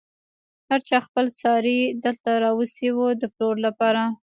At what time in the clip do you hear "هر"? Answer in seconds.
0.69-0.79